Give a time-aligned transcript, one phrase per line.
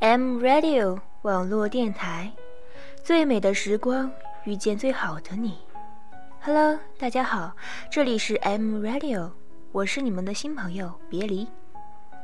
[0.00, 2.32] M Radio 网络电台，
[3.04, 4.10] 最美的时光
[4.44, 5.58] 遇见最好的你。
[6.40, 7.54] Hello，大家好，
[7.90, 9.30] 这里是 M Radio，
[9.72, 11.46] 我是你们的新朋友别离。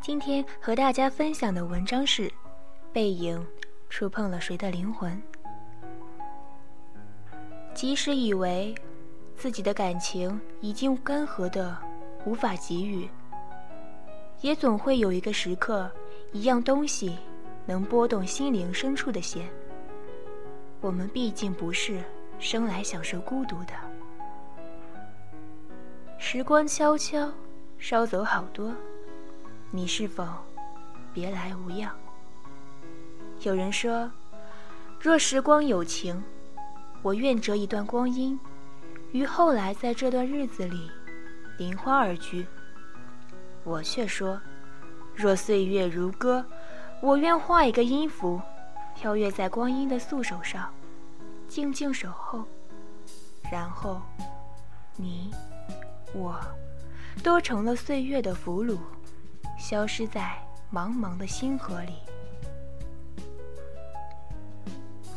[0.00, 2.26] 今天和大家分享的文章是
[2.92, 3.46] 《背影
[3.88, 5.12] 触碰了谁的灵魂》。
[7.72, 8.74] 即使以为
[9.36, 11.78] 自己的感情已经干涸的
[12.24, 13.08] 无法给予，
[14.40, 15.88] 也总会有一个时刻，
[16.32, 17.16] 一样东西。
[17.66, 19.48] 能拨动心灵深处的弦。
[20.80, 22.02] 我们毕竟不是
[22.38, 23.74] 生来享受孤独的。
[26.18, 27.30] 时光悄悄
[27.78, 28.74] 捎走好多，
[29.70, 30.26] 你是否
[31.12, 31.90] 别来无恙？
[33.40, 34.10] 有人说，
[34.98, 36.22] 若时光有情，
[37.02, 38.38] 我愿折一段光阴，
[39.12, 40.90] 于后来在这段日子里
[41.58, 42.46] 临花而居。
[43.64, 44.40] 我却说，
[45.14, 46.44] 若岁月如歌。
[47.02, 48.38] 我愿画一个音符，
[48.94, 50.70] 跳跃在光阴的素手上，
[51.48, 52.44] 静静守候，
[53.50, 54.02] 然后，
[54.96, 55.30] 你，
[56.12, 56.38] 我，
[57.22, 58.76] 都成了岁月的俘虏，
[59.58, 60.36] 消失在
[60.70, 61.94] 茫茫的星河里。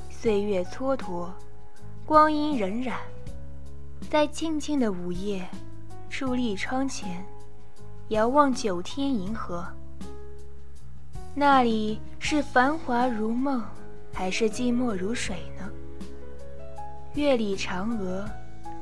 [0.10, 1.28] 岁月蹉跎，
[2.06, 2.94] 光阴荏苒，
[4.10, 5.46] 在静静的午夜，
[6.10, 7.26] 伫立窗前，
[8.08, 9.68] 遥望九天银河。
[11.36, 13.64] 那里是繁华如梦，
[14.14, 15.68] 还是寂寞如水呢？
[17.16, 18.30] 月里嫦娥，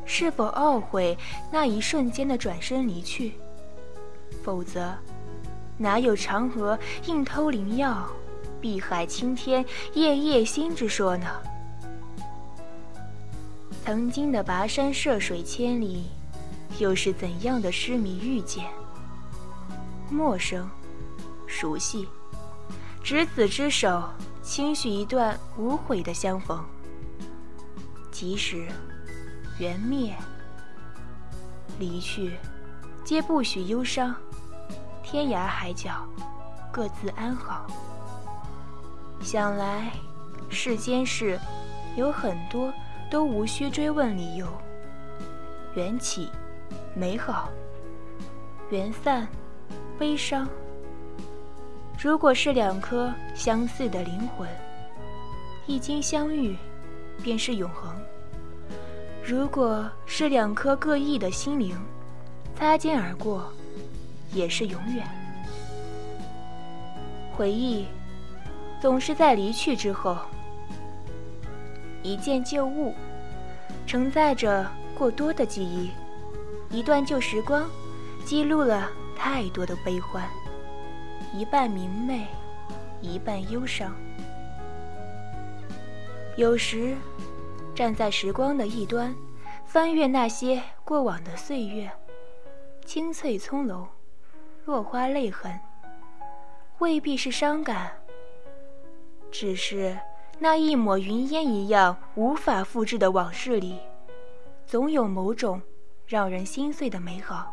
[0.04, 1.18] 是否懊悔
[1.50, 3.32] 那一瞬间的转身离去？
[4.44, 4.94] 否则，
[5.78, 8.06] 哪有嫦娥硬偷灵药，
[8.60, 11.28] 碧海青天夜夜心之说呢？
[13.86, 16.04] 曾经的跋山涉水千里，
[16.80, 18.66] 又是怎样的痴迷遇见？
[20.10, 20.70] 陌生，
[21.48, 22.06] 熟悉。
[23.04, 24.04] 执子之手，
[24.42, 26.64] 轻许一段无悔的相逢。
[28.12, 28.68] 即使
[29.58, 30.16] 缘灭，
[31.80, 32.38] 离去，
[33.04, 34.16] 皆不许忧伤。
[35.04, 36.06] 天涯海角，
[36.72, 37.66] 各自安好。
[39.20, 39.92] 想来
[40.50, 41.40] 世间事
[41.96, 42.72] 有很多
[43.10, 44.48] 都无需追问理由。
[45.76, 46.30] 缘起，
[46.96, 47.50] 美好；
[48.70, 49.28] 缘散，
[49.98, 50.48] 悲伤。
[52.00, 54.48] 如果是两颗相似的灵魂，
[55.68, 56.56] 一经相遇，
[57.22, 57.94] 便是永恒；
[59.24, 61.78] 如果是两颗各异的心灵，
[62.56, 63.52] 擦肩而过，
[64.34, 65.08] 也是永远。
[67.36, 67.86] 回忆，
[68.82, 70.18] 总是在离去之后，
[72.02, 72.94] 一件旧物，
[73.86, 74.66] 承载着
[74.98, 75.90] 过多的记忆；
[76.76, 77.70] 一段旧时光，
[78.26, 80.28] 记录了太多的悲欢。
[81.34, 82.28] 一半明媚，
[83.02, 83.94] 一半忧伤。
[86.38, 86.96] 有时，
[87.76, 89.16] 站在时光的一端，
[89.66, 91.90] 翻阅那些过往的岁月，
[92.86, 93.86] 青翠葱茏，
[94.66, 95.60] 落花泪痕，
[96.80, 97.92] 未必是伤感，
[99.30, 99.98] 只是
[100.40, 103.80] 那一抹云烟一样无法复制的往事里，
[104.66, 105.62] 总有某种
[106.08, 107.52] 让人心碎的美好。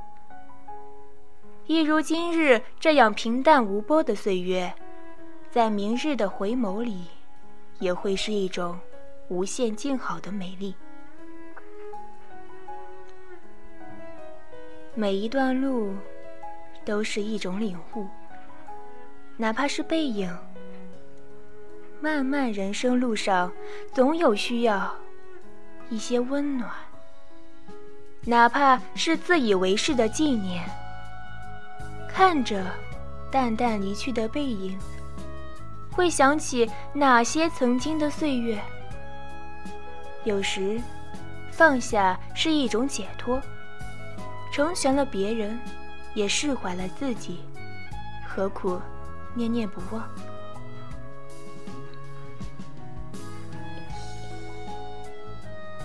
[1.68, 4.72] 一如今日这样平淡无波的岁月，
[5.50, 7.04] 在明日的回眸里，
[7.78, 8.80] 也会是一种
[9.28, 10.74] 无限静好的美丽。
[14.94, 15.92] 每一段路，
[16.86, 18.06] 都是一种领悟，
[19.36, 20.34] 哪怕是背影。
[22.00, 23.52] 漫漫人生路上，
[23.92, 24.96] 总有需要
[25.90, 26.70] 一些温暖，
[28.24, 30.66] 哪怕是自以为是的纪念。
[32.18, 32.66] 看着
[33.30, 34.76] 淡淡离去的背影，
[35.92, 38.60] 会想起哪些曾经的岁月？
[40.24, 40.80] 有时，
[41.52, 43.40] 放下是一种解脱，
[44.52, 45.60] 成全了别人，
[46.12, 47.38] 也释怀了自己，
[48.26, 48.80] 何苦
[49.32, 50.02] 念念不忘？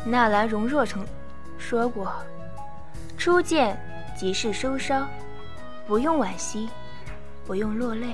[0.04, 1.06] 纳兰容若曾
[1.60, 2.12] 说过
[3.20, 3.80] ：“初见
[4.18, 5.08] 即是收梢。”
[5.88, 6.70] 不用惋惜，
[7.46, 8.14] 不用落泪，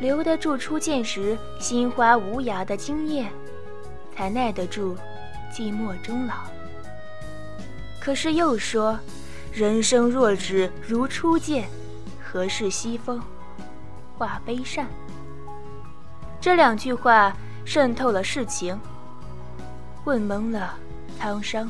[0.00, 3.30] 留得住初见时心花无涯的惊艳，
[4.14, 4.96] 才耐得住
[5.52, 6.34] 寂寞终老。
[8.00, 8.98] 可是又说，
[9.52, 11.68] 人生若只如初见，
[12.22, 13.20] 何事西风
[14.16, 14.86] 化悲扇？
[16.40, 18.78] 这两句话渗透了世情，
[20.04, 20.78] 问懵了
[21.20, 21.68] 沧桑。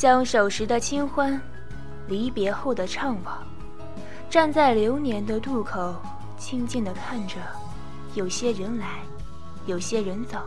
[0.00, 1.42] 相守时的清欢，
[2.06, 3.32] 离别后的怅惘，
[4.30, 5.92] 站在流年的渡口，
[6.36, 7.34] 静静地看着，
[8.14, 9.00] 有些人来，
[9.66, 10.38] 有些人走。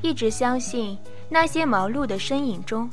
[0.00, 0.96] 一直相信
[1.28, 2.88] 那些忙碌的身影中，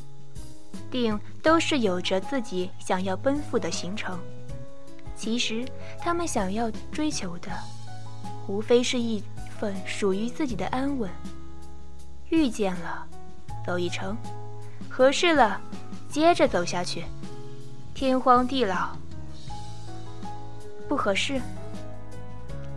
[0.92, 4.19] 定都是有着自己想要奔赴的行程。
[5.16, 5.66] 其实
[6.01, 7.50] 他们想要追求的，
[8.45, 9.24] 无非是一
[9.57, 11.10] 份属于自己的安稳。
[12.28, 13.07] 遇见了，
[13.66, 14.13] 走一程；
[14.89, 15.60] 合适了，
[16.10, 17.04] 接着走下去。
[17.94, 18.89] 天荒地老，
[20.88, 21.42] 不合适，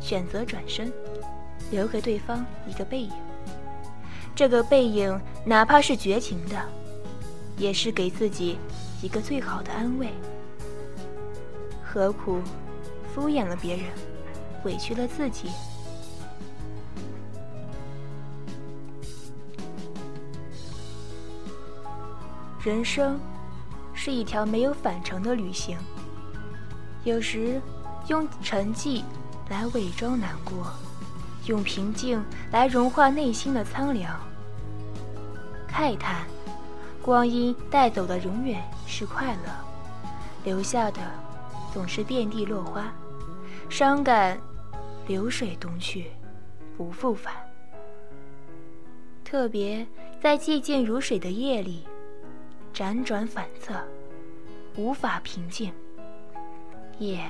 [0.01, 0.93] 选择转身，
[1.71, 3.13] 留给对方一个背影。
[4.35, 6.57] 这个背影，哪怕是绝情的，
[7.57, 8.59] 也是给自己
[9.03, 10.09] 一个最好的安慰。
[11.85, 12.41] 何苦
[13.13, 13.87] 敷衍了别人，
[14.65, 15.49] 委屈了自己？
[22.63, 23.21] 人生。
[24.01, 25.77] 是一条没有返程的旅行。
[27.03, 27.61] 有时，
[28.07, 29.03] 用沉寂
[29.49, 30.73] 来伪装难过，
[31.47, 34.17] 用平静来融化内心的苍凉。
[35.69, 36.25] 慨叹，
[37.03, 39.51] 光阴带走的永远是快乐，
[40.45, 41.01] 留下的
[41.75, 42.93] 总是遍地落花。
[43.69, 44.39] 伤感，
[45.09, 46.13] 流水东去，
[46.77, 47.35] 不复返。
[49.25, 49.85] 特别
[50.23, 51.88] 在寂静如水的夜里。
[52.79, 53.75] 辗转反侧，
[54.77, 55.73] 无法平静。
[57.01, 57.29] 夜，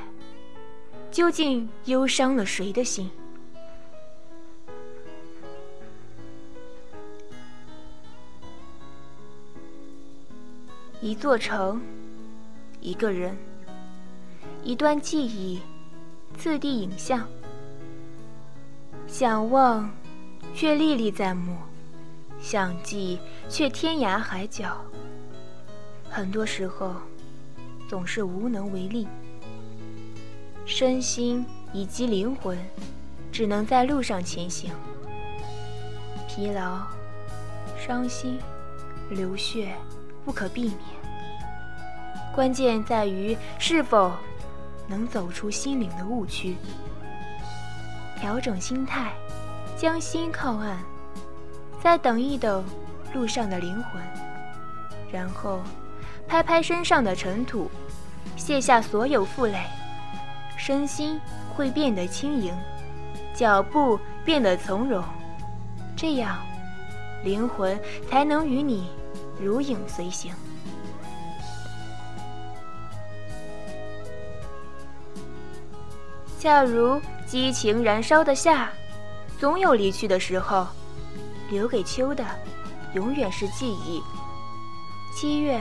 [1.11, 3.11] 究竟忧伤了谁的心？
[11.01, 11.81] 一座城，
[12.83, 13.35] 一个人，
[14.63, 15.63] 一段记忆，
[16.37, 17.27] 次第影像。
[19.07, 19.91] 想忘，
[20.55, 21.57] 却历历在目；
[22.39, 23.19] 想记，
[23.49, 24.85] 却天涯海角。
[26.19, 26.97] 很多时候，
[27.89, 29.07] 总是无能为力。
[30.67, 32.59] 身心以及灵魂，
[33.31, 34.73] 只能在路上前行。
[36.27, 36.81] 疲劳、
[37.79, 38.37] 伤心、
[39.11, 39.73] 流血，
[40.25, 40.79] 不可避免。
[42.35, 44.13] 关键在于是否
[44.89, 46.57] 能走出心灵的误区，
[48.19, 49.13] 调整心态，
[49.77, 50.79] 将心靠岸，
[51.81, 52.65] 再等一等
[53.15, 54.03] 路上的灵魂，
[55.13, 55.61] 然后。
[56.29, 57.71] 拍拍身上的尘土，
[58.37, 59.65] 卸下所有负累，
[60.59, 61.19] 身心
[61.57, 62.55] 会变得轻盈，
[63.35, 65.03] 脚步变得从容，
[65.97, 66.37] 这样，
[67.25, 67.81] 灵魂
[68.11, 68.91] 才能与你
[69.41, 70.31] 如影随形。
[76.39, 78.71] 恰如激情燃烧的夏，
[79.41, 80.67] 总有离去的时候，
[81.51, 82.23] 留给秋的，
[82.95, 84.03] 永远是记忆。
[85.17, 85.59] 七月。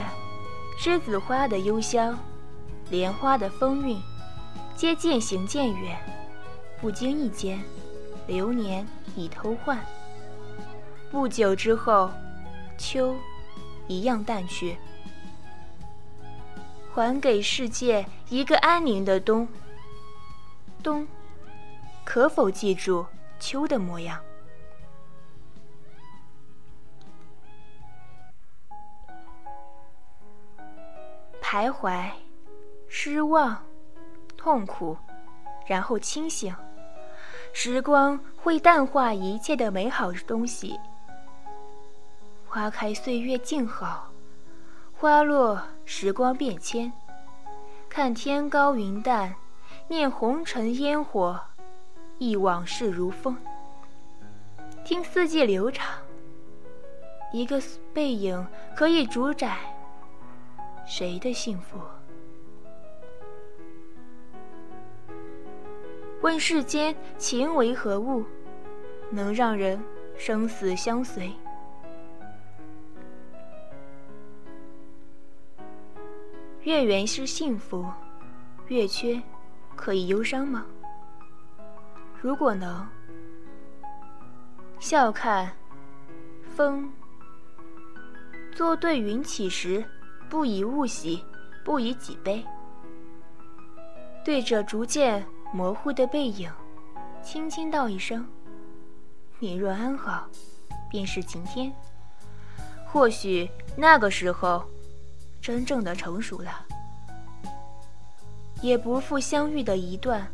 [0.78, 2.16] 栀子花的幽香，
[2.88, 4.00] 莲花的风韵，
[4.76, 5.98] 皆渐行渐远。
[6.80, 7.60] 不经意间，
[8.28, 8.86] 流年
[9.16, 9.84] 已偷换。
[11.10, 12.12] 不久之后，
[12.78, 13.16] 秋
[13.88, 14.78] 一样淡去。
[16.94, 19.48] 还给世界一个安宁的冬。
[20.80, 21.08] 冬，
[22.04, 23.04] 可否记住
[23.40, 24.20] 秋的模样？
[31.50, 32.10] 徘徊，
[32.88, 33.56] 失望，
[34.36, 34.94] 痛苦，
[35.66, 36.54] 然后清醒。
[37.54, 40.78] 时光会淡化一切的美好东西。
[42.46, 44.10] 花开，岁月静好；
[44.92, 46.92] 花落，时光变迁。
[47.88, 49.34] 看天高云淡，
[49.88, 51.40] 念红尘烟火，
[52.18, 53.34] 忆往事如风。
[54.84, 55.86] 听四季流长，
[57.32, 57.58] 一个
[57.94, 59.56] 背影可以主宰。
[60.88, 61.78] 谁的幸福？
[66.22, 68.24] 问世间情为何物，
[69.10, 69.78] 能让人
[70.16, 71.30] 生死相随？
[76.62, 77.84] 月圆是幸福，
[78.68, 79.22] 月缺
[79.76, 80.64] 可以忧伤吗？
[82.18, 82.88] 如果能，
[84.78, 85.52] 笑看
[86.56, 86.90] 风，
[88.52, 89.84] 作对云起时。
[90.28, 91.24] 不以物喜，
[91.64, 92.44] 不以己悲。
[94.24, 96.50] 对着逐渐模糊的背影，
[97.22, 98.26] 轻轻道一声
[99.40, 100.28] ：“你若安好，
[100.90, 101.72] 便是晴天。”
[102.86, 104.64] 或许那个时候，
[105.40, 106.64] 真正的成熟了，
[108.60, 110.26] 也不负相遇的一段，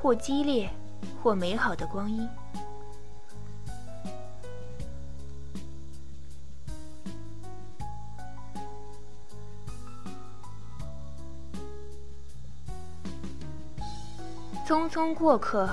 [0.00, 0.68] 或激烈，
[1.22, 2.28] 或美好的光阴。
[14.88, 15.68] 匆匆过客，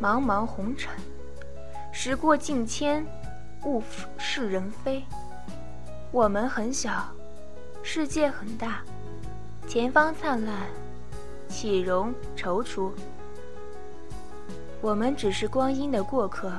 [0.00, 0.90] 茫茫红尘，
[1.92, 3.06] 时过境迁，
[3.64, 3.82] 物
[4.16, 5.04] 是人非。
[6.10, 7.04] 我们很小，
[7.82, 8.80] 世界很大，
[9.68, 10.54] 前方灿烂，
[11.46, 12.90] 岂容踌躇？
[14.80, 16.50] 我们只是光阴的过客，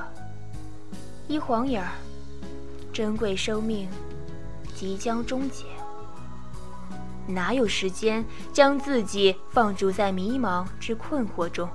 [1.26, 1.90] 一晃眼儿，
[2.92, 3.88] 珍贵生命
[4.76, 5.64] 即将终结。
[7.26, 11.68] 哪有时间将自己放逐在迷茫之困惑中？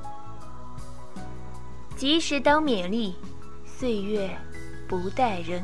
[1.96, 3.16] 及时当勉励，
[3.66, 4.30] 岁月
[4.88, 5.64] 不待人。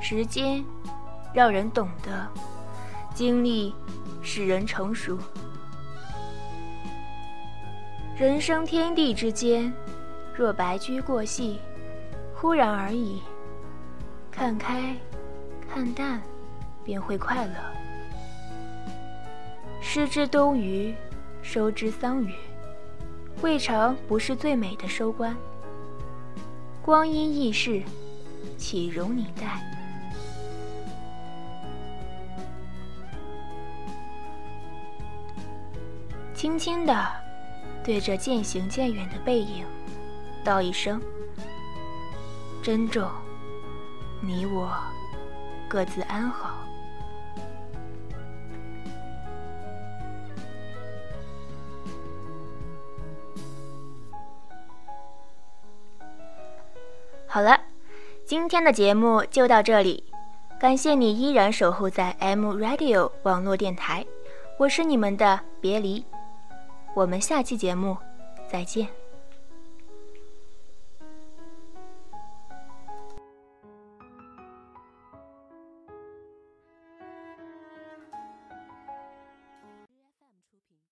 [0.00, 0.64] 时间
[1.34, 2.26] 让人懂得，
[3.14, 3.74] 经历
[4.22, 5.18] 使人成熟。
[8.16, 9.72] 人生天地之间，
[10.34, 11.60] 若白驹过隙，
[12.34, 13.22] 忽然而已。
[14.40, 14.96] 看开，
[15.68, 16.18] 看淡，
[16.82, 17.52] 便会快乐。
[19.82, 20.96] 失之东隅，
[21.42, 22.34] 收之桑榆，
[23.42, 25.36] 未尝不是最美的收官。
[26.80, 27.82] 光阴易逝，
[28.56, 29.60] 岂容你待？
[36.32, 37.12] 轻轻的
[37.84, 39.66] 对着渐行渐远的背影，
[40.42, 40.98] 道一声
[42.64, 43.06] ：“珍重。”
[44.22, 44.70] 你我
[45.68, 46.54] 各自安好。
[57.26, 57.58] 好了，
[58.26, 60.04] 今天的节目就到这里，
[60.58, 64.04] 感谢你依然守候在 M Radio 网络电台，
[64.58, 66.04] 我是你们的别离，
[66.94, 67.96] 我们下期节目
[68.50, 68.99] 再见。